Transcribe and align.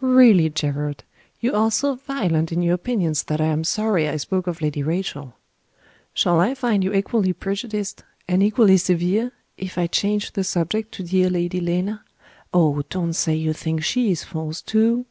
"Really, 0.00 0.50
Gerard, 0.50 1.02
you 1.40 1.52
are 1.52 1.68
so 1.72 1.96
violent 1.96 2.52
in 2.52 2.62
your 2.62 2.74
opinions 2.76 3.24
that 3.24 3.40
I 3.40 3.46
am 3.46 3.64
sorry 3.64 4.08
I 4.08 4.16
spoke 4.18 4.46
of 4.46 4.60
Lady 4.62 4.84
Rachel. 4.84 5.34
Shall 6.12 6.38
I 6.38 6.54
find 6.54 6.84
you 6.84 6.94
equally 6.94 7.32
prejudiced, 7.32 8.04
and 8.28 8.40
equally 8.40 8.76
severe, 8.76 9.32
if 9.56 9.76
I 9.76 9.88
change 9.88 10.34
the 10.34 10.44
subject 10.44 10.92
to 10.92 11.02
dear 11.02 11.28
Lady 11.28 11.58
Lena? 11.60 12.04
Oh, 12.52 12.82
don't 12.88 13.14
say 13.14 13.34
you 13.34 13.52
think 13.52 13.82
She 13.82 14.12
is 14.12 14.22
false, 14.22 14.62
too!" 14.62 15.06